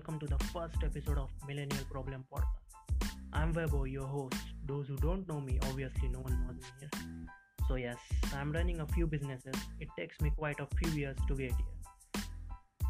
[0.00, 3.10] welcome to the first episode of Millennial Problem Podcast.
[3.34, 4.36] I'm Vaibhav, your host.
[4.66, 7.26] Those who don't know me, obviously no one knows me here.
[7.68, 7.98] So yes,
[8.34, 9.54] I'm running a few businesses.
[9.78, 12.22] It takes me quite a few years to get here.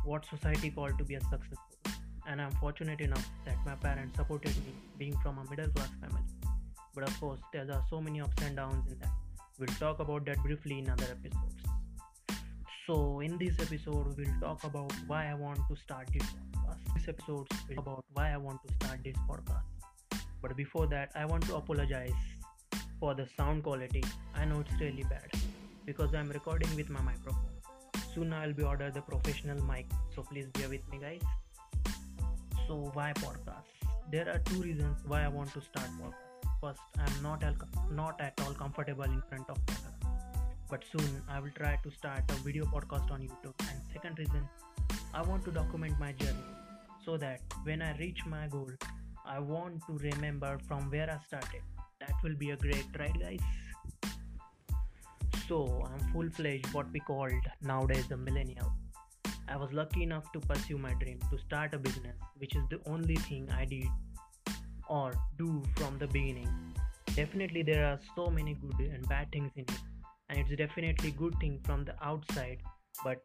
[0.04, 1.58] What society called to be a successful.
[2.28, 6.22] And I'm fortunate enough that my parents supported me being from a middle class family.
[6.94, 9.10] But of course, there are so many ups and downs in that.
[9.58, 11.60] We'll talk about that briefly in other episodes.
[12.86, 16.26] So, in this episode, we'll talk about why I want to start this
[17.06, 17.16] This
[17.78, 20.18] about why I want to start this podcast.
[20.42, 22.12] But before that, I want to apologize
[22.98, 24.04] for the sound quality.
[24.34, 25.30] I know it's really bad
[25.86, 27.56] because I'm recording with my microphone.
[28.14, 31.22] Soon I'll be order the professional mic, so please bear with me, guys.
[32.68, 33.70] So, why podcast?
[34.12, 36.50] There are two reasons why I want to start podcast.
[36.60, 39.86] First, I'm not al- not at all comfortable in front of camera
[40.68, 43.54] but soon I will try to start a video podcast on YouTube.
[43.68, 44.48] And second reason,
[45.12, 46.59] I want to document my journey
[47.04, 48.70] so that when I reach my goal,
[49.26, 51.62] I want to remember from where I started.
[52.00, 53.40] That will be a great right guys.
[55.48, 58.72] So I'm full fledged what we called nowadays a millennial.
[59.48, 62.80] I was lucky enough to pursue my dream to start a business, which is the
[62.86, 63.88] only thing I did
[64.88, 66.48] or do from the beginning.
[67.16, 69.80] Definitely there are so many good and bad things in it
[70.30, 72.58] and it's definitely good thing from the outside
[73.04, 73.18] but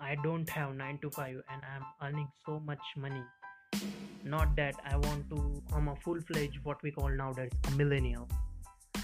[0.00, 3.22] i don't have 9 to 5 and i'm earning so much money.
[4.24, 8.28] Not that i want to i'm a full-fledged what we call nowadays a millennial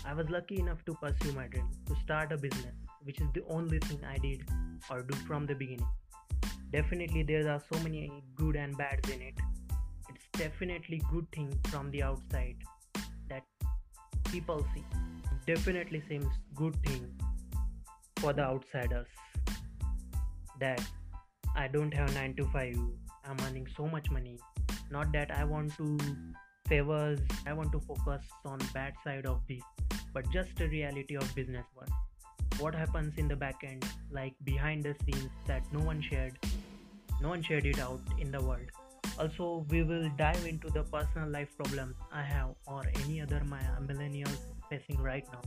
[0.05, 3.43] i was lucky enough to pursue my dream to start a business which is the
[3.59, 4.45] only thing i did
[4.91, 5.89] or do from the beginning.
[6.73, 9.35] Definitely there are so many good and bads in it.
[10.09, 12.57] It's definitely good thing from the outside
[13.29, 13.45] that
[14.31, 14.85] people see.
[15.47, 17.11] Definitely seems good thing
[18.17, 19.07] for the outsiders
[20.61, 20.83] that
[21.57, 22.77] I don't have 9 to 5
[23.25, 24.39] I'm earning so much money.
[24.91, 25.99] Not that I want to
[26.69, 29.63] favors I want to focus on bad side of this
[30.13, 31.91] but just a reality of business world.
[32.59, 36.39] What happens in the back end like behind the scenes that no one shared
[37.21, 38.71] no one shared it out in the world.
[39.19, 43.63] Also we will dive into the personal life problems I have or any other my
[43.81, 44.39] millennials
[44.71, 45.43] facing right now.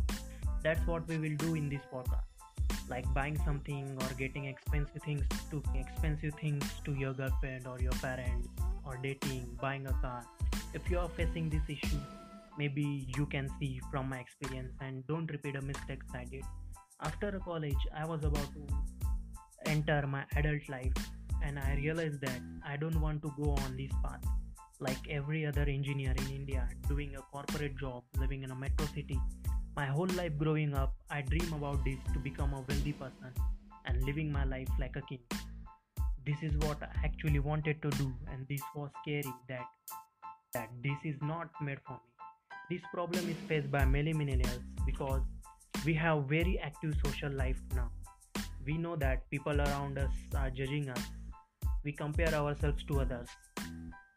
[0.64, 2.31] That's what we will do in this podcast
[2.94, 7.98] like buying something or getting expensive things to expensive things to your girlfriend or your
[8.06, 8.50] parents
[8.86, 10.24] or dating buying a car.
[10.74, 12.02] If you are facing this issue
[12.58, 16.44] maybe you can see from my experience and don't repeat a mistakes i did.
[17.10, 18.64] After college i was about to
[19.76, 20.94] enter my adult life
[21.44, 22.42] and i realized that
[22.74, 24.26] i don't want to go on this path.
[24.80, 29.20] Like every other engineer in india doing a corporate job living in a metro city
[29.76, 33.34] my whole life growing up, I dream about this to become a wealthy person
[33.86, 35.20] and living my life like a king.
[36.26, 39.66] This is what I actually wanted to do, and this was scary that
[40.54, 42.12] that this is not made for me.
[42.70, 45.22] This problem is faced by many millennials because
[45.86, 47.90] we have very active social life now.
[48.66, 51.02] We know that people around us are judging us.
[51.84, 53.30] We compare ourselves to others.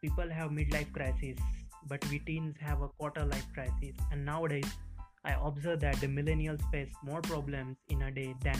[0.01, 1.39] People have midlife crisis,
[1.87, 4.69] but we teens have a quarter life crisis, and nowadays
[5.25, 8.57] I observe that the millennials face more problems in a day than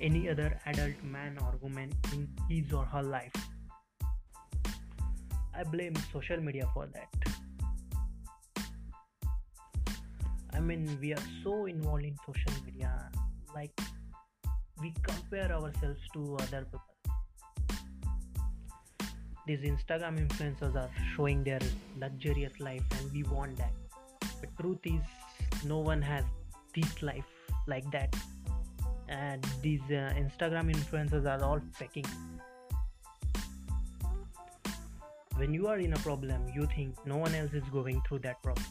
[0.00, 3.32] any other adult man or woman in his or her life.
[5.56, 7.08] I blame social media for that.
[10.52, 13.10] I mean, we are so involved in social media,
[13.54, 13.76] like
[14.80, 16.80] we compare ourselves to other people.
[19.46, 21.60] These Instagram influencers are showing their
[21.98, 23.72] luxurious life, and we want that.
[24.40, 25.02] The truth is,
[25.64, 26.24] no one has
[26.74, 27.24] this life
[27.66, 28.14] like that.
[29.08, 32.06] And these uh, instagram influencers are all faking.
[35.36, 38.42] When you are in a problem you think no one else is going through that
[38.42, 38.66] problem.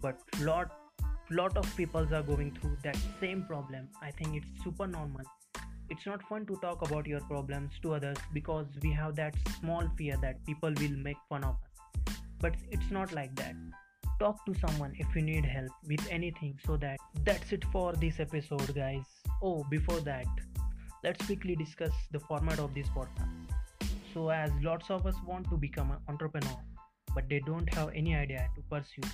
[0.00, 0.70] But lot
[1.30, 3.88] lot of people are going through that same problem.
[4.02, 5.22] I think it's super normal.
[5.88, 9.88] It's not fun to talk about your problems to others because we have that small
[9.96, 12.14] fear that people will make fun of us.
[12.40, 13.54] But it's not like that
[14.20, 16.58] talk to someone if you need help with anything.
[16.66, 19.06] So that that's it for this episode guys.
[19.42, 20.26] Oh before that
[21.02, 23.86] let's quickly discuss the format of this podcast.
[24.12, 26.60] So as lots of us want to become an entrepreneur
[27.14, 29.08] but they don't have any idea to pursue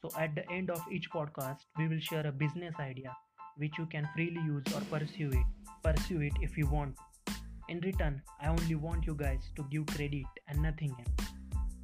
[0.00, 3.14] so at the end of each podcast we will share a business idea
[3.56, 5.46] which you can freely use or pursue it
[5.82, 6.94] pursue it if you want.
[7.68, 11.31] In return i only want you guys to give credit and nothing else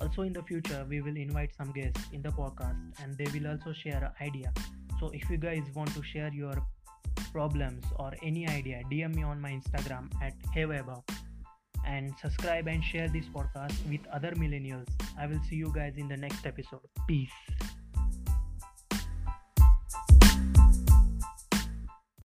[0.01, 3.51] also in the future we will invite some guests in the podcast and they will
[3.51, 4.53] also share idea
[5.01, 6.55] so if you guys want to share your
[7.33, 11.03] problems or any idea dm me on my instagram at heyvaiibhav
[11.89, 14.89] and subscribe and share this podcast with other millennials.
[15.19, 16.81] I will see you guys in the next episode.
[17.07, 17.33] Peace.